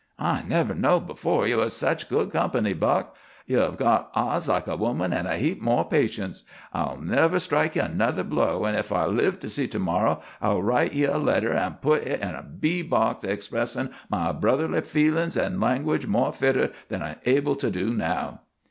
"I 0.17 0.41
never 0.47 0.73
knowed 0.73 1.05
before 1.05 1.47
ye 1.47 1.53
was 1.53 1.75
sech 1.75 2.09
good 2.09 2.31
company, 2.31 2.73
Buck. 2.73 3.15
You've 3.45 3.77
got 3.77 4.09
eyes 4.15 4.47
like 4.47 4.65
a 4.65 4.75
woman, 4.75 5.13
an' 5.13 5.27
a 5.27 5.37
heap 5.37 5.61
more 5.61 5.85
patience. 5.87 6.43
I'll 6.73 6.97
never 6.97 7.37
strike 7.37 7.75
ye 7.75 7.83
another 7.83 8.23
blow, 8.23 8.65
an' 8.65 8.73
if 8.73 8.91
I 8.91 9.05
live 9.05 9.39
to 9.41 9.47
see 9.47 9.67
to 9.67 9.77
morrow 9.77 10.19
I'll 10.41 10.63
write 10.63 10.93
ye 10.93 11.03
a 11.03 11.19
letter, 11.19 11.53
an' 11.53 11.75
put 11.83 12.07
hit 12.07 12.21
in 12.21 12.35
B 12.59 12.81
box, 12.81 13.23
expressin' 13.23 13.91
my 14.09 14.31
brotherly 14.31 14.81
feelin's 14.81 15.37
in 15.37 15.59
language 15.59 16.07
more 16.07 16.33
fitter 16.33 16.71
than 16.89 17.03
I'm 17.03 17.17
able 17.25 17.55
to 17.57 17.69
do 17.69 17.93
now." 17.93 18.39